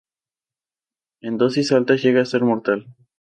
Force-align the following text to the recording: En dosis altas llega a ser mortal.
En 1.21 1.37
dosis 1.37 1.71
altas 1.71 2.01
llega 2.03 2.21
a 2.23 2.33
ser 2.33 2.43
mortal. 2.43 2.87